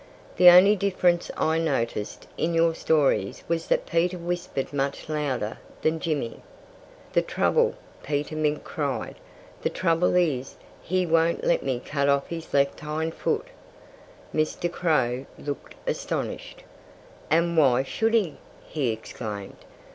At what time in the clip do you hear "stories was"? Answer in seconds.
2.73-3.67